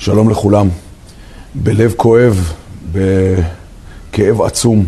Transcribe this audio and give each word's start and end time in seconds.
שלום 0.00 0.30
לכולם. 0.30 0.68
בלב 1.54 1.94
כואב, 1.96 2.52
בכאב 2.92 4.42
עצום, 4.42 4.86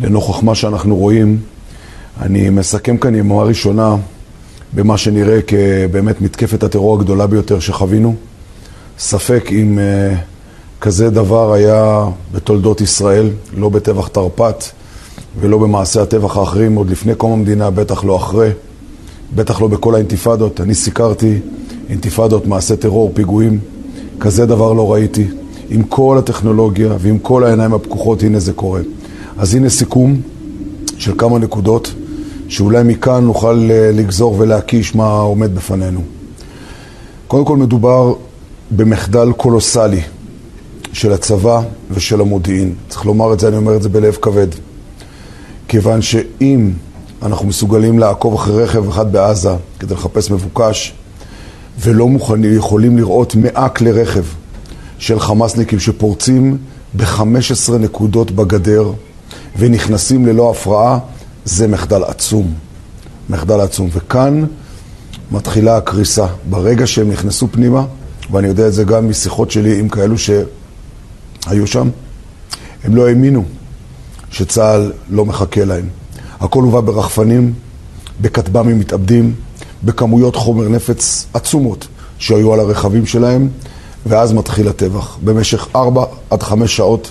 לנוכח 0.00 0.42
מה 0.42 0.54
שאנחנו 0.54 0.96
רואים, 0.96 1.38
אני 2.20 2.50
מסכם 2.50 2.96
כאן 2.96 3.14
יממה 3.14 3.42
ראשונה 3.42 3.96
במה 4.74 4.98
שנראה 4.98 5.38
כבאמת 5.42 6.20
מתקפת 6.20 6.62
הטרור 6.62 7.00
הגדולה 7.00 7.26
ביותר 7.26 7.60
שחווינו. 7.60 8.14
ספק 8.98 9.48
אם 9.52 9.78
uh, 9.78 10.16
כזה 10.80 11.10
דבר 11.10 11.52
היה 11.52 12.04
בתולדות 12.32 12.80
ישראל, 12.80 13.30
לא 13.56 13.68
בטבח 13.68 14.08
תרפ"ט 14.08 14.64
ולא 15.40 15.58
במעשי 15.58 16.00
הטבח 16.00 16.36
האחרים, 16.36 16.74
עוד 16.74 16.90
לפני 16.90 17.14
קום 17.14 17.32
המדינה, 17.32 17.70
בטח 17.70 18.04
לא 18.04 18.16
אחרי, 18.16 18.50
בטח 19.34 19.60
לא 19.60 19.68
בכל 19.68 19.94
האינתיפאדות. 19.94 20.60
אני 20.60 20.74
סיקרתי 20.74 21.38
אינתיפאדות, 21.88 22.46
מעשי 22.46 22.76
טרור, 22.76 23.10
פיגועים. 23.14 23.71
כזה 24.22 24.46
דבר 24.46 24.72
לא 24.72 24.92
ראיתי. 24.92 25.26
עם 25.70 25.82
כל 25.82 26.18
הטכנולוגיה 26.18 26.94
ועם 26.98 27.18
כל 27.18 27.44
העיניים 27.44 27.74
הפקוחות, 27.74 28.22
הנה 28.22 28.38
זה 28.38 28.52
קורה. 28.52 28.80
אז 29.38 29.54
הנה 29.54 29.70
סיכום 29.70 30.20
של 30.98 31.12
כמה 31.18 31.38
נקודות, 31.38 31.92
שאולי 32.48 32.82
מכאן 32.82 33.24
נוכל 33.24 33.68
אה, 33.70 33.90
לגזור 33.92 34.36
ולהקיש 34.38 34.94
מה 34.94 35.18
עומד 35.18 35.54
בפנינו. 35.54 36.00
קודם 37.28 37.44
כל 37.44 37.56
מדובר 37.56 38.14
במחדל 38.70 39.32
קולוסלי 39.32 40.00
של 40.92 41.12
הצבא 41.12 41.62
ושל 41.90 42.20
המודיעין. 42.20 42.74
צריך 42.88 43.06
לומר 43.06 43.32
את 43.32 43.40
זה, 43.40 43.48
אני 43.48 43.56
אומר 43.56 43.76
את 43.76 43.82
זה 43.82 43.88
בלב 43.88 44.14
כבד. 44.14 44.48
כיוון 45.68 46.02
שאם 46.02 46.70
אנחנו 47.22 47.46
מסוגלים 47.46 47.98
לעקוב 47.98 48.34
אחרי 48.34 48.62
רכב 48.62 48.88
אחד 48.88 49.12
בעזה 49.12 49.54
כדי 49.78 49.94
לחפש 49.94 50.30
מבוקש, 50.30 50.94
ולא 51.80 52.08
מוכנים, 52.08 52.56
יכולים 52.56 52.96
לראות 52.96 53.34
מאה 53.34 53.68
כלי 53.68 53.92
רכב 53.92 54.24
של 54.98 55.20
חמאסניקים 55.20 55.78
שפורצים 55.78 56.58
ב-15 56.96 57.72
נקודות 57.80 58.30
בגדר 58.30 58.92
ונכנסים 59.58 60.26
ללא 60.26 60.50
הפרעה, 60.50 60.98
זה 61.44 61.68
מחדל 61.68 62.04
עצום. 62.04 62.54
מחדל 63.30 63.60
עצום. 63.60 63.88
וכאן 63.92 64.44
מתחילה 65.30 65.76
הקריסה. 65.76 66.26
ברגע 66.50 66.86
שהם 66.86 67.10
נכנסו 67.10 67.48
פנימה, 67.52 67.84
ואני 68.30 68.48
יודע 68.48 68.68
את 68.68 68.72
זה 68.72 68.84
גם 68.84 69.08
משיחות 69.08 69.50
שלי 69.50 69.78
עם 69.78 69.88
כאלו 69.88 70.16
שהיו 70.18 71.66
שם, 71.66 71.88
הם 72.84 72.96
לא 72.96 73.08
האמינו 73.08 73.44
שצה"ל 74.30 74.92
לא 75.10 75.24
מחכה 75.24 75.64
להם. 75.64 75.88
הכל 76.40 76.62
הובא 76.62 76.80
ברחפנים, 76.80 77.52
בכטב"מים 78.20 78.78
מתאבדים, 78.78 79.34
בכמויות 79.84 80.36
חומר 80.36 80.68
נפץ 80.68 81.26
עצומות 81.34 81.86
שהיו 82.18 82.52
על 82.52 82.60
הרכבים 82.60 83.06
שלהם, 83.06 83.48
ואז 84.06 84.32
מתחיל 84.32 84.68
הטבח. 84.68 85.18
במשך 85.24 85.68
ארבע 85.76 86.04
עד 86.30 86.42
חמש 86.42 86.76
שעות 86.76 87.10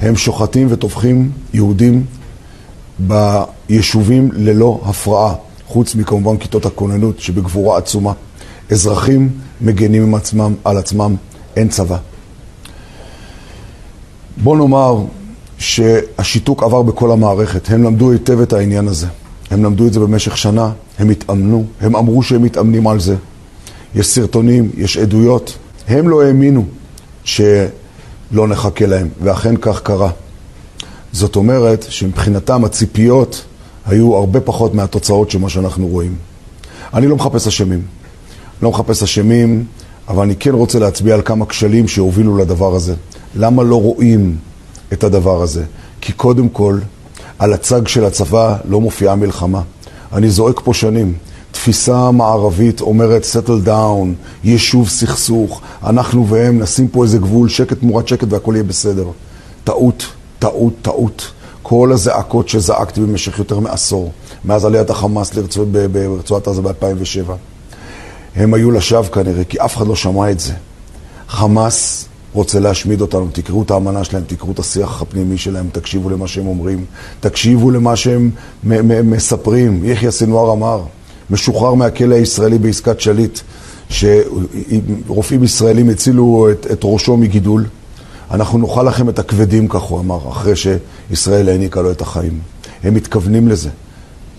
הם 0.00 0.16
שוחטים 0.16 0.66
וטובחים 0.70 1.30
יהודים 1.54 2.04
ביישובים 2.98 4.30
ללא 4.32 4.80
הפרעה, 4.84 5.34
חוץ 5.66 5.94
מכמובן 5.94 6.36
כיתות 6.36 6.66
הכוננות 6.66 7.20
שבגבורה 7.20 7.78
עצומה. 7.78 8.12
אזרחים 8.70 9.30
מגנים 9.60 10.02
עם 10.02 10.14
עצמם, 10.14 10.54
על 10.64 10.76
עצמם, 10.76 11.16
אין 11.56 11.68
צבא. 11.68 11.96
בוא 14.36 14.56
נאמר 14.56 14.96
שהשיתוק 15.58 16.62
עבר 16.62 16.82
בכל 16.82 17.10
המערכת, 17.12 17.70
הם 17.70 17.82
למדו 17.82 18.12
היטב 18.12 18.40
את 18.40 18.52
העניין 18.52 18.88
הזה. 18.88 19.06
הם 19.52 19.64
למדו 19.64 19.86
את 19.86 19.92
זה 19.92 20.00
במשך 20.00 20.36
שנה, 20.36 20.70
הם 20.98 21.10
התאמנו, 21.10 21.64
הם 21.80 21.96
אמרו 21.96 22.22
שהם 22.22 22.42
מתאמנים 22.42 22.86
על 22.86 23.00
זה. 23.00 23.16
יש 23.94 24.06
סרטונים, 24.06 24.70
יש 24.76 24.96
עדויות. 24.96 25.58
הם 25.88 26.08
לא 26.08 26.22
האמינו 26.22 26.64
שלא 27.24 28.48
נחכה 28.48 28.86
להם, 28.86 29.08
ואכן 29.22 29.54
כך 29.60 29.82
קרה. 29.82 30.10
זאת 31.12 31.36
אומרת 31.36 31.86
שמבחינתם 31.88 32.64
הציפיות 32.64 33.44
היו 33.86 34.16
הרבה 34.16 34.40
פחות 34.40 34.74
מהתוצאות 34.74 35.30
של 35.30 35.38
מה 35.38 35.48
שאנחנו 35.48 35.88
רואים. 35.88 36.14
אני 36.94 37.06
לא 37.06 37.16
מחפש 37.16 37.46
אשמים. 37.46 37.82
לא 38.62 38.70
מחפש 38.70 39.02
אשמים, 39.02 39.64
אבל 40.08 40.22
אני 40.22 40.36
כן 40.36 40.50
רוצה 40.54 40.78
להצביע 40.78 41.14
על 41.14 41.22
כמה 41.24 41.46
כשלים 41.46 41.88
שהובילו 41.88 42.36
לדבר 42.36 42.74
הזה. 42.74 42.94
למה 43.34 43.62
לא 43.62 43.80
רואים 43.80 44.36
את 44.92 45.04
הדבר 45.04 45.42
הזה? 45.42 45.64
כי 46.00 46.12
קודם 46.12 46.48
כל, 46.48 46.78
על 47.42 47.52
הצג 47.52 47.88
של 47.88 48.04
הצבא 48.04 48.56
לא 48.68 48.80
מופיעה 48.80 49.16
מלחמה. 49.16 49.62
אני 50.12 50.30
זועק 50.30 50.60
פה 50.64 50.74
שנים. 50.74 51.14
תפיסה 51.50 52.10
מערבית 52.10 52.80
אומרת 52.80 53.24
settle 53.24 53.66
down, 53.66 54.06
יישוב 54.44 54.88
סכסוך, 54.88 55.60
אנחנו 55.84 56.28
והם 56.28 56.58
נשים 56.58 56.88
פה 56.88 57.04
איזה 57.04 57.18
גבול, 57.18 57.48
שקט 57.48 57.78
תמורת 57.78 58.08
שקט 58.08 58.26
והכל 58.30 58.52
יהיה 58.54 58.64
בסדר. 58.64 59.06
טעות, 59.64 60.06
טעות, 60.38 60.72
טעות. 60.82 61.32
כל 61.62 61.90
הזעקות 61.92 62.48
שזעקתי 62.48 63.00
במשך 63.00 63.38
יותר 63.38 63.58
מעשור, 63.58 64.12
מאז 64.44 64.64
עליית 64.64 64.90
החמאס 64.90 65.34
לרצוע, 65.34 65.64
ברצועת 65.92 66.48
עזה 66.48 66.62
ב-2007, 66.62 67.30
הם 68.36 68.54
היו 68.54 68.70
לשווא 68.70 69.08
כנראה, 69.08 69.44
כי 69.44 69.58
אף 69.60 69.76
אחד 69.76 69.86
לא 69.86 69.96
שמע 69.96 70.30
את 70.30 70.40
זה. 70.40 70.52
חמאס 71.28 72.08
רוצה 72.32 72.60
להשמיד 72.60 73.00
אותנו, 73.00 73.28
תקראו 73.32 73.62
את 73.62 73.70
האמנה 73.70 74.04
שלהם, 74.04 74.22
תקראו 74.26 74.52
את 74.52 74.58
השיח 74.58 75.02
הפנימי 75.02 75.38
שלהם, 75.38 75.68
תקשיבו 75.72 76.10
למה 76.10 76.28
שהם 76.28 76.46
אומרים, 76.46 76.84
תקשיבו 77.20 77.70
למה 77.70 77.96
שהם 77.96 78.30
מספרים. 79.04 79.84
יחיא 79.84 80.10
סנוואר 80.10 80.52
אמר, 80.52 80.82
משוחרר 81.30 81.74
מהכלא 81.74 82.14
הישראלי 82.14 82.58
בעסקת 82.58 83.00
שליט, 83.00 83.40
שרופאים 83.88 85.44
ישראלים 85.44 85.88
הצילו 85.88 86.48
את, 86.50 86.66
את 86.72 86.80
ראשו 86.84 87.16
מגידול. 87.16 87.66
אנחנו 88.30 88.58
נאכל 88.58 88.82
לכם 88.82 89.08
את 89.08 89.18
הכבדים, 89.18 89.68
כך 89.68 89.82
הוא 89.82 90.00
אמר, 90.00 90.18
אחרי 90.28 90.52
שישראל 90.56 91.48
העניקה 91.48 91.82
לו 91.82 91.90
את 91.90 92.00
החיים. 92.00 92.38
הם 92.82 92.94
מתכוונים 92.94 93.48
לזה. 93.48 93.70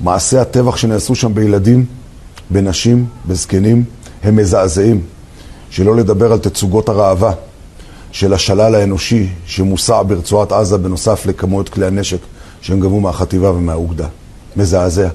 מעשי 0.02 0.38
הטבח 0.38 0.76
שנעשו 0.78 1.16
שם 1.16 1.34
בילדים, 1.34 1.86
בנשים, 2.50 3.06
בזקנים, 3.28 3.84
הם 4.24 4.36
מזעזעים. 4.36 5.02
שלא 5.70 5.96
לדבר 5.96 6.32
על 6.32 6.40
תצוגות 6.40 6.90
הראווה 6.90 7.34
של 8.14 8.34
השלל 8.34 8.76
האנושי 8.76 9.28
שמוסע 9.46 10.02
ברצועת 10.08 10.52
עזה 10.52 10.78
בנוסף 10.78 11.26
לכמויות 11.26 11.70
כלי 11.70 11.86
הנשק 11.86 12.18
שהם 12.62 12.80
גבו 12.80 13.00
מהחטיבה 13.00 13.52
ומהאוגדה. 13.52 14.08
מזעזע. 14.56 15.08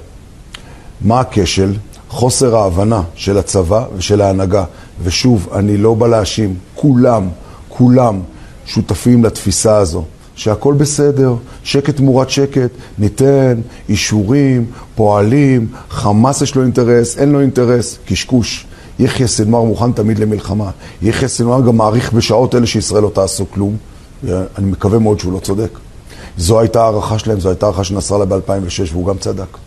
מה 1.00 1.20
הכשל? 1.20 1.74
חוסר 2.08 2.56
ההבנה 2.56 3.02
של 3.14 3.38
הצבא 3.38 3.84
ושל 3.96 4.20
ההנהגה. 4.20 4.64
ושוב, 5.02 5.48
אני 5.54 5.76
לא 5.76 5.94
בא 5.94 6.06
להאשים, 6.06 6.54
כולם, 6.74 7.28
כולם 7.68 8.20
שותפים 8.66 9.24
לתפיסה 9.24 9.76
הזו. 9.76 10.04
שהכל 10.34 10.74
בסדר, 10.74 11.34
שקט 11.64 11.96
תמורת 11.96 12.30
שקט, 12.30 12.70
ניתן 12.98 13.60
אישורים, 13.88 14.66
פועלים, 14.94 15.66
חמאס 15.90 16.42
יש 16.42 16.54
לו 16.54 16.62
אינטרס, 16.62 17.18
אין 17.18 17.32
לו 17.32 17.40
אינטרס, 17.40 17.98
קשקוש. 18.06 18.66
יחיא 18.98 19.26
סנואר 19.26 19.64
מוכן 19.64 19.92
תמיד 19.92 20.18
למלחמה. 20.18 20.70
יחיא 21.02 21.28
סנואר 21.28 21.60
גם 21.60 21.76
מעריך 21.76 22.12
בשעות 22.12 22.54
אלה 22.54 22.66
שישראל 22.66 23.02
לא 23.02 23.10
תעשו 23.14 23.44
כלום. 23.50 23.76
אני 24.28 24.66
מקווה 24.70 24.98
מאוד 24.98 25.20
שהוא 25.20 25.32
לא 25.32 25.38
צודק. 25.38 25.78
זו 26.38 26.60
הייתה 26.60 26.82
הערכה 26.82 27.18
שלהם, 27.18 27.40
זו 27.40 27.48
הייתה 27.48 27.66
הערכה 27.66 27.84
של 27.84 27.94
נסראללה 27.94 28.24
ב-2006, 28.24 28.92
והוא 28.92 29.06
גם 29.06 29.18
צדק. 29.18 29.58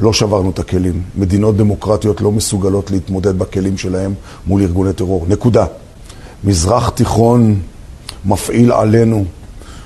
לא 0.00 0.12
שברנו 0.12 0.50
את 0.50 0.58
הכלים. 0.58 1.02
מדינות 1.16 1.56
דמוקרטיות 1.56 2.20
לא 2.20 2.32
מסוגלות 2.32 2.90
להתמודד 2.90 3.38
בכלים 3.38 3.78
שלהם 3.78 4.14
מול 4.46 4.62
ארגוני 4.62 4.92
טרור. 4.92 5.26
נקודה. 5.28 5.66
מזרח 6.44 6.88
תיכון 6.88 7.60
מפעיל 8.24 8.72
עלינו 8.72 9.24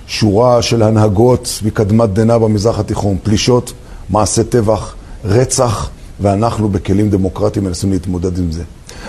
שורה 0.07 0.63
של 0.63 0.83
הנהגות 0.83 1.61
מקדמת 1.65 2.11
דנא 2.11 2.39
במזרח 2.39 2.79
התיכון, 2.79 3.17
פלישות, 3.23 3.73
מעשי 4.11 4.45
טבח, 4.45 4.95
רצח, 5.25 5.91
ואנחנו 6.21 6.69
בכלים 6.69 7.11
דמוקרטיים 7.11 7.65
מנסים 7.65 7.93
להתמודד 7.93 8.39
עם 8.39 8.53
זה. 8.53 8.63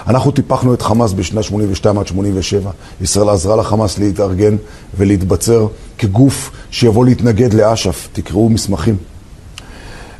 אנחנו 0.07 0.31
טיפחנו 0.31 0.73
את 0.73 0.81
חמאס 0.81 1.13
בשנת 1.13 1.43
82 1.43 1.99
עד 1.99 2.07
87. 2.07 2.71
ישראל 3.01 3.29
עזרה 3.29 3.55
לחמאס 3.55 3.97
להתארגן 3.97 4.55
ולהתבצר 4.97 5.67
כגוף 5.97 6.51
שיבוא 6.71 7.05
להתנגד 7.05 7.53
לאש"ף. 7.53 8.07
תקראו 8.13 8.49
מסמכים. 8.49 8.97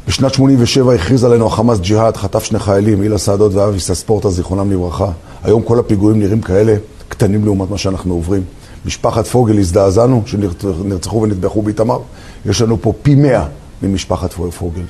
בשנת 0.08 0.34
87 0.34 0.94
הכריז 0.94 1.24
עלינו 1.24 1.48
החמאס 1.48 1.80
ג'יהאד, 1.80 2.18
חטף 2.18 2.44
שני 2.44 2.60
חיילים, 2.60 3.02
הילה 3.02 3.18
סעדות 3.18 3.54
ואבי 3.54 3.80
סספורטה, 3.80 4.30
זיכרונם 4.30 4.72
לברכה. 4.72 5.12
היום 5.44 5.62
כל 5.62 5.80
הפיגועים 5.80 6.20
נראים 6.20 6.42
כאלה 6.42 6.76
קטנים 7.10 7.46
לעומת 7.46 7.70
מה 7.70 7.78
שאנחנו 7.78 8.14
עוברים. 8.14 8.44
משפחת 8.86 9.28
פוגל 9.28 9.58
הזדעזענו, 9.58 10.24
שנרצחו 10.26 11.22
ונטבחו 11.22 11.62
באיתמר. 11.62 12.00
יש 12.46 12.62
לנו 12.62 12.82
פה 12.82 12.94
פי 13.02 13.16
מאה 13.16 13.46
ממשפחת 13.82 14.34
פוגל. 14.34 14.84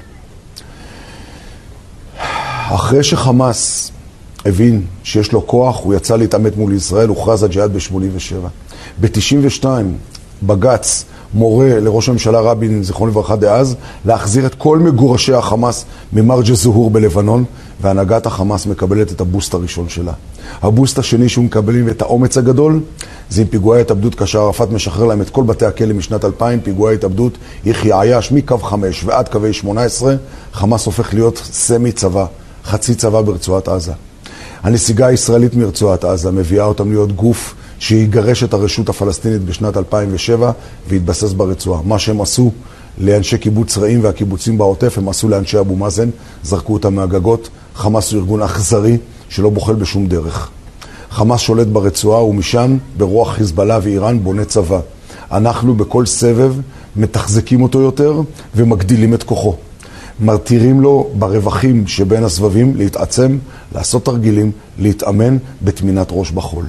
אחרי 2.70 3.04
שחמאס 3.04 3.92
הבין 4.46 4.82
שיש 5.04 5.32
לו 5.32 5.48
כוח, 5.48 5.80
הוא 5.84 5.94
יצא 5.94 6.16
להתעמת 6.16 6.58
מול 6.58 6.74
ישראל, 6.74 7.10
הוכרז 7.10 7.44
הג'יהאד 7.44 7.74
ב-87. 7.74 8.48
ב-92 9.02 9.66
בג"ץ 10.44 11.06
מורה 11.34 11.80
לראש 11.80 12.10
הממשלה 12.10 12.40
רבין, 12.40 12.84
זיכרונו 12.84 13.12
לברכה 13.12 13.36
דאז, 13.36 13.76
להחזיר 14.06 14.46
את 14.46 14.56
כל 14.56 14.80
מגורשי 14.80 15.34
החמאס 15.34 15.86
ממרג'ה 16.14 16.56
זוהור 16.56 16.90
בלבנון, 16.92 17.44
והנהגת 17.82 18.26
החמאס 18.26 18.66
מקבלת 18.66 19.12
את 19.12 19.22
הבוסט 19.22 19.54
הראשון 19.54 19.90
שלה. 19.90 20.14
הבוסט 20.62 21.00
השני 21.00 21.30
שהוא 21.30 21.46
מקבלים 21.46 21.90
את 21.90 22.02
האומץ 22.02 22.38
הגדול, 22.38 22.80
זה 23.30 23.42
עם 23.42 23.48
פיגועי 23.48 23.82
התאבדות, 23.82 24.16
כאשר 24.16 24.42
ערפאת 24.42 24.72
משחרר 24.72 25.06
להם 25.06 25.22
את 25.22 25.30
כל 25.30 25.44
בתי 25.44 25.66
הכלא 25.66 25.94
משנת 25.94 26.26
2000, 26.26 26.60
פיגועי 26.60 26.96
התאבדות, 26.96 27.38
יחיא 27.66 27.96
עייש 27.96 28.32
מקו 28.32 28.58
5 28.58 29.04
ועד 29.06 29.30
קווי 29.30 29.54
18, 29.54 30.16
חמאס 30.54 30.86
הופך 30.86 31.14
להיות 31.14 31.42
סמי 31.52 31.92
צבא, 31.92 32.26
חצי 32.66 32.96
צבא 32.96 33.22
ברצועת 33.22 33.68
עזה. 33.68 34.09
הנסיגה 34.64 35.08
הישראלית 35.08 35.56
מרצועת 35.56 36.04
עזה 36.04 36.32
מביאה 36.32 36.66
אותם 36.66 36.92
להיות 36.92 37.12
גוף 37.12 37.56
שיגרש 37.80 38.44
את 38.44 38.54
הרשות 38.54 38.90
הפלסטינית 38.90 39.42
בשנת 39.42 39.78
2007 39.78 40.52
והתבסס 40.90 41.34
ברצועה. 41.34 41.82
מה 41.86 42.00
שהם 42.00 42.22
עשו 42.22 42.52
לאנשי 42.98 43.38
קיבוץ 43.38 43.78
רעים 43.78 44.04
והקיבוצים 44.04 44.58
בעוטף, 44.58 44.98
הם 44.98 45.10
עשו 45.10 45.30
לאנשי 45.30 45.60
אבו 45.60 45.76
מאזן, 45.76 46.10
זרקו 46.44 46.74
אותם 46.74 46.96
מהגגות. 46.96 47.50
חמאס 47.76 48.12
הוא 48.12 48.20
ארגון 48.20 48.42
אכזרי 48.42 48.98
שלא 49.30 49.50
בוחל 49.50 49.76
בשום 49.76 50.08
דרך. 50.08 50.50
חמאס 51.12 51.40
שולט 51.40 51.68
ברצועה 51.68 52.24
ומשם 52.24 52.78
ברוח 52.98 53.34
חיזבאללה 53.34 53.80
ואיראן 53.84 54.24
בונה 54.24 54.46
צבא. 54.46 54.80
אנחנו 55.32 55.76
בכל 55.76 56.06
סבב 56.06 56.54
מתחזקים 56.96 57.62
אותו 57.62 57.82
יותר 57.82 58.22
ומגדילים 58.56 59.14
את 59.14 59.24
כוחו. 59.24 59.56
מרתירים 60.22 60.82
לו 60.82 61.10
ברווחים 61.14 61.88
שבין 61.88 62.24
הסבבים 62.24 62.76
להתעצם, 62.76 63.38
לעשות 63.76 64.06
תרגילים, 64.06 64.52
להתאמן 64.78 65.38
בטמינת 65.62 66.08
ראש 66.12 66.32
בחול. 66.32 66.66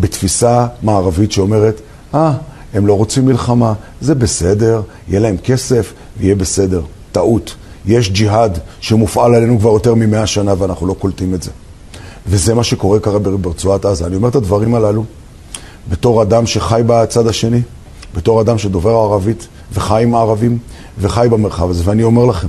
בתפיסה 0.00 0.66
מערבית 0.82 1.32
שאומרת, 1.32 1.80
אה, 2.14 2.30
ah, 2.30 2.76
הם 2.76 2.86
לא 2.86 2.96
רוצים 2.96 3.24
מלחמה, 3.24 3.72
זה 4.00 4.14
בסדר, 4.14 4.82
יהיה 5.08 5.20
להם 5.20 5.36
כסף 5.36 5.92
ויהיה 6.18 6.34
בסדר. 6.34 6.82
טעות. 7.12 7.54
יש 7.86 8.10
ג'יהאד 8.10 8.58
שמופעל 8.80 9.34
עלינו 9.34 9.58
כבר 9.58 9.70
יותר 9.70 9.94
ממאה 9.94 10.26
שנה 10.26 10.54
ואנחנו 10.58 10.86
לא 10.86 10.94
קולטים 10.94 11.34
את 11.34 11.42
זה. 11.42 11.50
וזה 12.26 12.54
מה 12.54 12.64
שקורה 12.64 13.00
כרגע 13.00 13.30
ברצועת 13.40 13.84
עזה. 13.84 14.06
אני 14.06 14.16
אומר 14.16 14.28
את 14.28 14.34
הדברים 14.34 14.74
הללו 14.74 15.04
בתור 15.88 16.22
אדם 16.22 16.46
שחי 16.46 16.82
בצד 16.86 17.26
השני, 17.26 17.62
בתור 18.16 18.40
אדם 18.40 18.58
שדובר 18.58 18.90
ערבית 18.90 19.48
וחי 19.72 20.02
עם 20.02 20.14
הערבים 20.14 20.58
וחי 20.98 21.26
במרחב 21.30 21.70
הזה. 21.70 21.82
ואני 21.86 22.02
אומר 22.02 22.24
לכם 22.24 22.48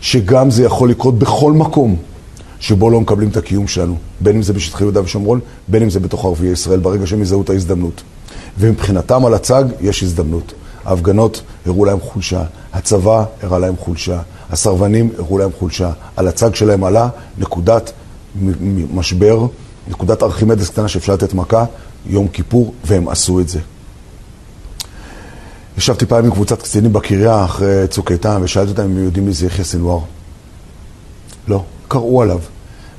שגם 0.00 0.50
זה 0.50 0.64
יכול 0.64 0.90
לקרות 0.90 1.18
בכל 1.18 1.52
מקום 1.52 1.96
שבו 2.60 2.90
לא 2.90 3.00
מקבלים 3.00 3.28
את 3.28 3.36
הקיום 3.36 3.68
שלנו, 3.68 3.96
בין 4.20 4.36
אם 4.36 4.42
זה 4.42 4.52
בשטחי 4.52 4.84
יהודה 4.84 5.02
ושומרון, 5.02 5.40
בין 5.68 5.82
אם 5.82 5.90
זה 5.90 6.00
בתוך 6.00 6.24
ערביי 6.24 6.50
ישראל, 6.50 6.80
ברגע 6.80 7.06
שהם 7.06 7.22
יזהו 7.22 7.42
את 7.42 7.50
ההזדמנות. 7.50 8.02
ומבחינתם 8.58 9.26
על 9.26 9.34
הצג 9.34 9.64
יש 9.80 10.02
הזדמנות. 10.02 10.52
ההפגנות 10.84 11.42
הראו 11.66 11.84
להם 11.84 12.00
חולשה, 12.00 12.42
הצבא 12.72 13.24
הראה 13.42 13.58
להם 13.58 13.76
חולשה, 13.76 14.20
הסרבנים 14.50 15.10
הראו 15.18 15.38
להם 15.38 15.50
חולשה. 15.58 15.90
על 16.16 16.28
הצג 16.28 16.54
שלהם 16.54 16.84
עלה 16.84 17.08
נקודת 17.38 17.92
משבר, 18.94 19.46
נקודת 19.88 20.22
ארכימדס 20.22 20.68
קטנה 20.68 20.88
שאפשר 20.88 21.14
לתת 21.14 21.34
מכה, 21.34 21.64
יום 22.06 22.28
כיפור, 22.28 22.74
והם 22.84 23.08
עשו 23.08 23.40
את 23.40 23.48
זה. 23.48 23.58
ישבתי 25.78 26.06
פעם 26.06 26.24
עם 26.24 26.30
קבוצת 26.30 26.62
קצינים 26.62 26.92
בקריה 26.92 27.44
אחרי 27.44 27.88
צוק 27.88 28.12
איתן 28.12 28.40
ושאלתי 28.42 28.70
אותם 28.70 28.82
אם 28.82 28.90
הם 28.90 29.04
יודעים 29.04 29.26
מי 29.26 29.32
זה 29.32 29.46
יחיא 29.46 29.64
סנוואר. 29.64 30.00
לא, 31.48 31.64
קראו 31.88 32.22
עליו. 32.22 32.38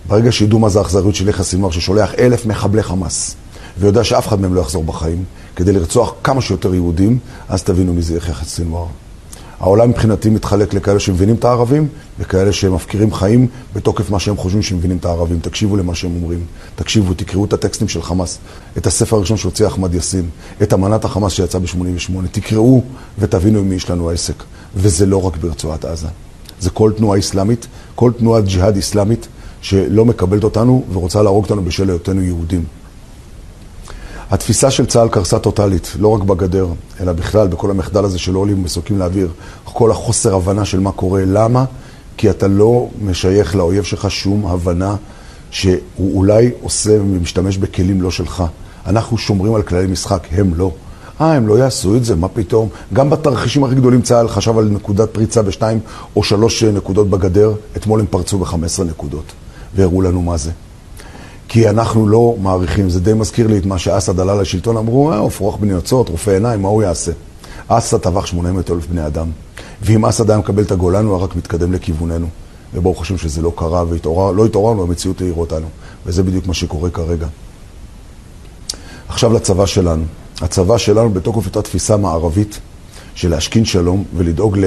ברגע 0.08 0.32
שידעו 0.32 0.60
מה 0.60 0.70
זה 0.70 0.80
האכזריות 0.80 1.16
של 1.16 1.30
יחיא 1.30 1.44
סנוואר 1.44 1.72
ששולח 1.72 2.14
אלף 2.20 2.46
מחבלי 2.46 2.84
חמאס 2.84 3.36
ויודע 3.78 4.04
שאף 4.04 4.28
אחד 4.28 4.42
מהם 4.42 4.54
לא 4.54 4.62
יחזור 4.62 4.84
בחיים 4.84 5.24
כדי 5.56 5.72
לרצוח 5.72 6.14
כמה 6.24 6.42
שיותר 6.42 6.74
יהודים, 6.74 7.20
אז 7.50 7.64
תבינו 7.64 7.94
מי 7.94 8.02
זה 8.02 8.18
יחיא 8.18 8.34
סנוואר. 8.44 8.88
העולם 9.60 9.90
מבחינתי 9.90 10.30
מתחלק 10.30 10.74
לכאלה 10.74 11.00
שמבינים 11.00 11.36
את 11.36 11.46
הערבים 11.46 11.88
וכאלה 12.20 12.52
שמפקירים 12.52 13.14
חיים 13.14 13.48
בתוקף 13.76 14.10
מה 14.10 14.20
שהם 14.20 14.38
חושבים 14.38 14.62
שמבינים 14.62 14.98
את 14.98 15.06
הערבים. 15.06 15.40
תקשיבו 15.40 15.78
למה 15.78 15.96
שהם 15.96 16.16
אומרים. 16.16 16.40
תקשיבו, 16.76 17.14
תקראו 17.14 17.46
את 17.46 17.54
הטקסטים 17.54 17.88
של 17.88 18.02
חמאס, 18.02 18.38
את 18.78 18.88
הספר 18.88 19.16
הראשון 19.16 19.38
שהוציא 19.38 19.68
אחמד 19.68 19.94
יאסין, 19.94 20.30
את 20.64 20.74
אמנת 20.74 21.06
החמאס 21.06 21.34
שיצא 21.34 21.60
ב-88. 21.60 22.28
תקראו 22.32 22.84
ותבינו 23.20 23.60
עם 23.60 23.70
מי 23.70 23.76
יש 23.76 23.90
לנו 23.90 24.10
עסק. 24.10 24.44
וזה 24.76 25.06
לא 25.06 25.26
רק 25.26 25.38
ברצועת 25.38 25.86
עזה. 25.86 26.08
זה 26.60 26.70
כל 26.70 26.92
תנועה 26.98 27.20
אסלאמית, 27.20 27.68
כל 27.96 28.12
תנועת 28.18 28.46
ג'יהאד 28.46 28.78
אסלאמית 28.78 29.28
שלא 29.62 30.06
מקבלת 30.06 30.44
אותנו 30.44 30.84
ורוצה 30.94 31.22
להרוג 31.22 31.44
אותנו 31.44 31.64
בשל 31.64 31.90
היותנו 31.90 32.22
יהודים. 32.22 32.64
התפיסה 34.32 34.72
של 34.72 34.86
צה"ל 34.86 35.10
קרסה 35.10 35.40
טוטאלית, 35.40 35.94
לא 36.00 36.08
רק 36.08 36.24
בגדר, 36.24 36.68
אלא 37.00 37.14
בכלל 37.14 37.48
בכל 37.48 37.72
המחדל 37.72 38.06
הזה 38.06 38.20
של 38.20 38.36
עולים 38.36 38.60
ומסוקים 38.60 39.00
לאוויר, 39.00 39.30
כל 39.64 39.92
החוסר 39.92 40.36
הבנה 40.36 40.66
של 40.66 40.80
מה 40.80 40.92
קורה. 40.92 41.22
למה? 41.26 41.66
כי 42.18 42.30
אתה 42.30 42.48
לא 42.48 42.88
משייך 43.02 43.56
לאויב 43.56 43.84
שלך 43.84 44.12
שום 44.12 44.46
הבנה 44.46 44.96
שהוא 45.52 46.16
אולי 46.16 46.52
עושה 46.62 47.02
ומשתמש 47.02 47.58
בכלים 47.58 48.02
לא 48.02 48.12
שלך. 48.12 48.44
אנחנו 48.86 49.18
שומרים 49.18 49.56
על 49.56 49.62
כללי 49.62 49.88
משחק, 49.88 50.28
הם 50.32 50.54
לא. 50.56 50.72
אה, 51.22 51.34
הם 51.34 51.48
לא 51.48 51.60
יעשו 51.60 51.96
את 51.96 52.06
זה, 52.06 52.16
מה 52.16 52.28
פתאום? 52.28 52.70
גם 52.94 53.10
בתרחישים 53.10 53.64
הכי 53.64 53.76
גדולים 53.76 54.02
צה"ל 54.02 54.28
חשב 54.28 54.58
על 54.58 54.66
נקודת 54.66 55.10
פריצה 55.10 55.42
בשתיים 55.42 55.80
או 56.16 56.24
שלוש 56.24 56.64
נקודות 56.64 57.10
בגדר, 57.10 57.54
אתמול 57.78 58.00
הם 58.00 58.06
פרצו 58.10 58.40
ב-15 58.40 58.84
נקודות, 58.84 59.26
והראו 59.76 60.02
לנו 60.02 60.22
מה 60.22 60.38
זה. 60.38 60.52
כי 61.50 61.70
אנחנו 61.70 62.08
לא 62.08 62.36
מעריכים, 62.42 62.90
זה 62.90 63.00
די 63.00 63.14
מזכיר 63.14 63.48
לי 63.48 63.58
את 63.58 63.66
מה 63.66 63.78
שאסד 63.78 64.20
עלה 64.20 64.36
לשלטון, 64.36 64.78
אמרו, 64.78 65.12
אה, 65.12 65.20
רוח 65.40 65.56
בני 65.56 65.74
יוצאות, 65.74 66.10
רופא 66.10 66.32
עיניים, 66.32 66.62
מה 66.62 66.68
הוא 66.68 66.84
יעשה? 66.84 67.12
אסד 67.68 67.98
טבח 67.98 68.26
800 68.26 68.72
אלף 68.72 68.88
בני 68.88 69.08
אדם, 69.08 69.32
ואם 69.82 70.06
אסד 70.06 70.30
היה 70.30 70.40
מקבל 70.40 70.64
את 70.64 70.72
הגולן, 70.72 71.06
הוא 71.06 71.16
היה 71.16 71.24
רק 71.24 71.36
מתקדם 71.36 71.74
לכיווננו. 71.74 72.28
וברוך 72.74 73.02
השם 73.02 73.18
שזה 73.18 73.42
לא 73.42 73.52
קרה, 73.56 73.84
ולא 73.90 74.46
התעוררנו, 74.46 74.84
המציאות 74.84 75.22
העירה 75.22 75.38
אותנו. 75.38 75.68
וזה 76.06 76.24
בדיוק 76.24 76.48
מה 76.48 76.54
שקורה 76.54 76.90
כרגע. 76.90 77.28
עכשיו 79.08 79.34
לצבא 79.34 79.66
שלנו. 79.66 80.04
הצבא 80.42 80.78
שלנו 80.78 81.10
בתוקף 81.10 81.46
אותה 81.46 81.62
תפיסה 81.62 81.98
מערבית 81.98 82.60
של 83.16 83.30
להשכין 83.30 83.66
שלום 83.66 84.04
ולדאוג 84.16 84.58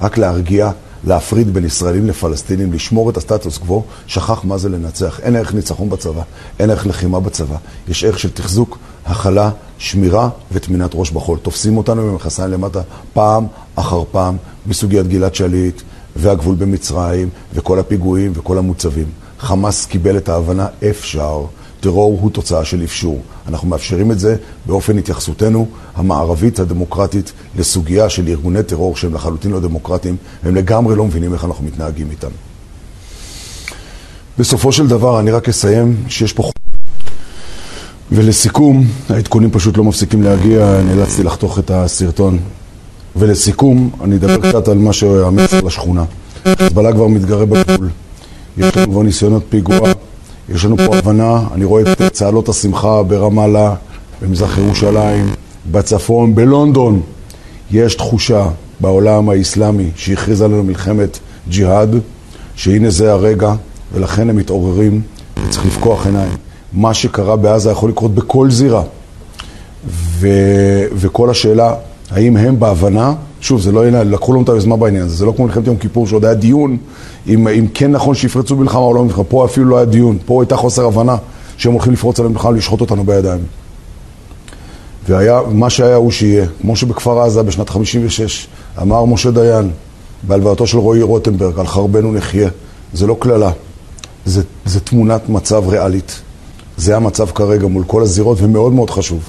רק 0.00 0.18
להרגיע 0.18 0.70
להפריד 1.04 1.54
בין 1.54 1.64
ישראלים 1.64 2.06
לפלסטינים, 2.06 2.72
לשמור 2.72 3.10
את 3.10 3.16
הסטטוס 3.16 3.58
קוו, 3.58 3.84
שכח 4.06 4.44
מה 4.44 4.58
זה 4.58 4.68
לנצח. 4.68 5.20
אין 5.20 5.36
ערך 5.36 5.54
ניצחון 5.54 5.90
בצבא, 5.90 6.22
אין 6.58 6.70
ערך 6.70 6.86
לחימה 6.86 7.20
בצבא. 7.20 7.56
יש 7.88 8.04
ערך 8.04 8.18
של 8.18 8.30
תחזוק, 8.30 8.78
הכלה, 9.06 9.50
שמירה 9.78 10.28
וטמינת 10.52 10.90
ראש 10.94 11.10
בחול. 11.10 11.38
תופסים 11.38 11.76
אותנו 11.76 12.02
במכסיים 12.02 12.50
למטה 12.50 12.80
פעם 13.12 13.46
אחר 13.76 14.02
פעם 14.12 14.36
בסוגיית 14.66 15.06
גלעד 15.06 15.34
שליט 15.34 15.82
והגבול 16.16 16.54
במצרים 16.54 17.28
וכל 17.54 17.78
הפיגועים 17.78 18.32
וכל 18.34 18.58
המוצבים. 18.58 19.06
חמאס 19.38 19.86
קיבל 19.86 20.16
את 20.16 20.28
ההבנה, 20.28 20.66
אפשר. 20.90 21.44
טרור 21.80 22.18
הוא 22.20 22.30
תוצאה 22.30 22.64
של 22.64 22.84
אפשור. 22.84 23.20
אנחנו 23.48 23.68
מאפשרים 23.68 24.12
את 24.12 24.18
זה 24.18 24.36
באופן 24.66 24.98
התייחסותנו 24.98 25.66
המערבית 25.94 26.58
הדמוקרטית 26.58 27.32
לסוגיה 27.56 28.08
של 28.08 28.28
ארגוני 28.28 28.62
טרור 28.62 28.96
שהם 28.96 29.14
לחלוטין 29.14 29.50
לא 29.50 29.60
דמוקרטיים, 29.60 30.16
הם 30.42 30.54
לגמרי 30.54 30.96
לא 30.96 31.04
מבינים 31.04 31.32
איך 31.32 31.44
אנחנו 31.44 31.64
מתנהגים 31.64 32.10
איתם. 32.10 32.30
בסופו 34.38 34.72
של 34.72 34.86
דבר, 34.86 35.20
אני 35.20 35.30
רק 35.30 35.48
אסיים 35.48 35.96
שיש 36.08 36.32
פה... 36.32 36.50
ולסיכום, 38.12 38.86
העדכונים 39.08 39.50
פשוט 39.50 39.76
לא 39.76 39.84
מפסיקים 39.84 40.22
להגיע, 40.22 40.80
נאלצתי 40.82 41.22
לחתוך 41.22 41.58
את 41.58 41.70
הסרטון. 41.70 42.38
ולסיכום, 43.16 43.90
אני 44.04 44.16
אדבר 44.16 44.48
קצת 44.48 44.68
על 44.68 44.78
מה 44.78 44.92
שהמסר 44.92 45.60
לשכונה. 45.60 46.04
חיזבאללה 46.58 46.92
כבר 46.92 47.06
מתגרה 47.06 47.46
בגבול. 47.46 47.88
יש 48.58 48.76
לנו 48.76 48.92
כבר 48.92 49.02
ניסיונות 49.02 49.42
פיגוע. 49.48 49.92
יש 50.54 50.64
לנו 50.64 50.76
פה 50.76 50.96
הבנה, 50.96 51.40
אני 51.54 51.64
רואה 51.64 51.82
את 51.82 52.02
צהלות 52.12 52.48
השמחה 52.48 53.02
ברמאללה, 53.02 53.74
במזרח 54.22 54.58
ירושלים, 54.58 55.30
בצפון, 55.70 56.34
בלונדון. 56.34 57.00
יש 57.70 57.94
תחושה 57.94 58.48
בעולם 58.80 59.28
האסלאמי 59.28 59.90
שהכריז 59.96 60.42
עלינו 60.42 60.64
מלחמת 60.64 61.18
ג'יהאד, 61.48 61.96
שהנה 62.54 62.90
זה 62.90 63.12
הרגע, 63.12 63.54
ולכן 63.92 64.30
הם 64.30 64.36
מתעוררים, 64.36 65.00
וצריך 65.46 65.66
לפקוח 65.66 66.06
עיניים. 66.06 66.32
מה 66.72 66.94
שקרה 66.94 67.36
בעזה 67.36 67.70
יכול 67.70 67.90
לקרות 67.90 68.14
בכל 68.14 68.50
זירה. 68.50 68.82
ו... 69.88 70.28
וכל 70.92 71.30
השאלה, 71.30 71.74
האם 72.18 72.36
הם 72.36 72.60
בהבנה, 72.60 73.14
שוב, 73.40 73.60
זה 73.60 73.72
לא, 73.72 73.88
לקחו 73.88 74.32
לנו 74.32 74.42
את 74.42 74.48
היוזמה 74.48 74.76
בעניין 74.76 75.04
הזה, 75.04 75.16
זה 75.16 75.26
לא 75.26 75.32
כמו 75.36 75.44
מלחמת 75.44 75.66
יום 75.66 75.76
כיפור 75.76 76.06
שעוד 76.06 76.24
היה 76.24 76.34
דיון 76.34 76.76
אם, 77.26 77.48
אם 77.48 77.66
כן 77.74 77.90
נכון 77.90 78.14
שיפרצו 78.14 78.56
במלחמה 78.56 78.80
או 78.80 78.94
לא 78.94 79.02
במלחמה, 79.02 79.24
פה 79.24 79.44
אפילו 79.44 79.66
לא 79.68 79.76
היה 79.76 79.84
דיון, 79.84 80.18
פה 80.26 80.42
הייתה 80.42 80.56
חוסר 80.56 80.86
הבנה 80.86 81.16
שהם 81.56 81.72
הולכים 81.72 81.92
לפרוץ 81.92 82.18
עלינו 82.18 82.34
במלחמה, 82.34 82.50
לשחוט 82.50 82.80
אותנו 82.80 83.04
בידיים. 83.04 83.40
והיה, 85.08 85.40
מה 85.50 85.70
שהיה 85.70 85.96
הוא 85.96 86.10
שיהיה, 86.10 86.46
כמו 86.60 86.76
שבכפר 86.76 87.20
עזה 87.20 87.42
בשנת 87.42 87.70
56 87.70 88.46
אמר 88.82 89.04
משה 89.04 89.30
דיין 89.30 89.70
בהלווייתו 90.22 90.66
של 90.66 90.78
רועי 90.78 91.02
רוטנברג, 91.02 91.58
על 91.58 91.66
חרבנו 91.66 92.12
נחיה, 92.12 92.48
זה 92.92 93.06
לא 93.06 93.16
קללה, 93.20 93.50
זה, 94.24 94.42
זה 94.64 94.80
תמונת 94.80 95.28
מצב 95.28 95.68
ריאלית. 95.68 96.20
זה 96.76 96.96
המצב 96.96 97.26
כרגע 97.30 97.66
מול 97.66 97.84
כל 97.86 98.02
הזירות, 98.02 98.38
ומאוד 98.40 98.72
מאוד 98.72 98.90
חשוב 98.90 99.28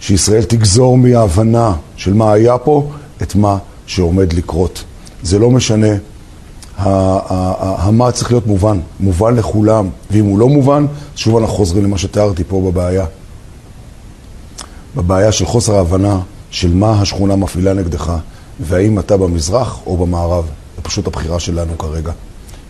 שישראל 0.00 0.42
תגזור 0.42 0.98
מההבנה 0.98 1.72
של 1.96 2.14
מה 2.14 2.32
היה 2.32 2.58
פה 2.58 2.88
את 3.22 3.34
מה 3.34 3.58
שעומד 3.86 4.32
לקרות. 4.32 4.84
זה 5.22 5.38
לא 5.38 5.50
משנה, 5.50 5.96
המה 6.78 8.12
צריך 8.12 8.30
להיות 8.30 8.46
מובן, 8.46 8.80
מובן 9.00 9.36
לכולם, 9.36 9.88
ואם 10.10 10.24
הוא 10.24 10.38
לא 10.38 10.48
מובן, 10.48 10.86
שוב 11.16 11.36
אנחנו 11.36 11.54
חוזרים 11.54 11.84
למה 11.84 11.98
שתיארתי 11.98 12.44
פה 12.44 12.70
בבעיה. 12.70 13.06
בבעיה 14.96 15.32
של 15.32 15.46
חוסר 15.46 15.76
ההבנה 15.76 16.20
של 16.50 16.74
מה 16.74 17.00
השכונה 17.00 17.36
מפעילה 17.36 17.74
נגדך, 17.74 18.12
והאם 18.60 18.98
אתה 18.98 19.16
במזרח 19.16 19.80
או 19.86 19.96
במערב. 19.96 20.44
זה 20.76 20.82
פשוט 20.82 21.06
הבחירה 21.06 21.40
שלנו 21.40 21.78
כרגע. 21.78 22.12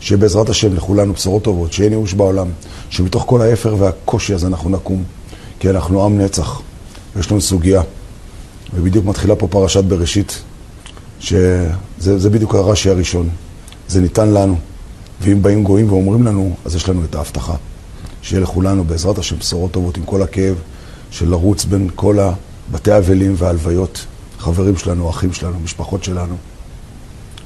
שיהיה 0.01 0.19
בעזרת 0.19 0.49
השם 0.49 0.75
לכולנו 0.75 1.13
בשורות 1.13 1.43
טובות, 1.43 1.73
שיהיה 1.73 1.91
ייאוש 1.91 2.15
בעולם, 2.15 2.47
שמתוך 2.91 3.25
כל 3.27 3.43
האפר 3.43 3.77
והקושי 3.79 4.35
הזה 4.35 4.47
אנחנו 4.47 4.71
נקום, 4.71 5.03
כי 5.59 5.71
אנחנו 5.71 6.05
עם 6.05 6.21
נצח, 6.21 6.61
ויש 7.19 7.31
לנו 7.31 7.41
סוגיה. 7.41 7.83
ובדיוק 8.75 9.05
מתחילה 9.05 9.37
פה 9.37 9.49
פרשת 9.49 9.85
בראשית, 9.85 10.43
שזה 11.21 12.31
בדיוק 12.31 12.55
הרש"י 12.55 12.91
הראשון. 12.91 13.29
זה 13.89 14.01
ניתן 14.01 14.29
לנו, 14.29 14.59
ואם 15.21 15.43
באים 15.43 15.65
גויים 15.65 15.93
ואומרים 15.93 16.23
לנו, 16.23 16.57
אז 16.65 16.75
יש 16.75 16.89
לנו 16.89 17.05
את 17.05 17.15
ההבטחה. 17.15 17.55
שיהיה 18.23 18.43
לכולנו 18.43 18.85
בעזרת 18.85 19.19
השם 19.19 19.39
בשורות 19.39 19.71
טובות 19.73 19.97
עם 19.97 20.05
כל 20.05 20.23
הכאב 20.23 20.57
של 21.11 21.29
לרוץ 21.29 21.65
בין 21.65 21.91
כל 21.95 22.19
הבתי 22.19 22.99
אבלים 22.99 23.35
והלוויות, 23.37 24.07
חברים 24.39 24.77
שלנו, 24.77 25.11
אחים 25.11 25.33
שלנו, 25.33 25.61
משפחות 25.65 26.05
שלנו. 26.05 26.37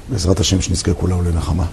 בעזרת 0.09 0.39
השם 0.39 0.61
שנזכה 0.61 0.93
כולנו 0.93 1.23
לנחמה. 1.23 1.65